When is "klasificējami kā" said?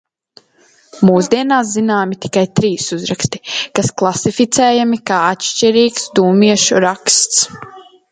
4.03-5.19